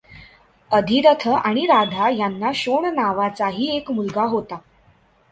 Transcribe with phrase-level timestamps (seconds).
[0.71, 4.57] अधिरथ आणि राधा यांना शोण नावाचाही एक मुलगा होता.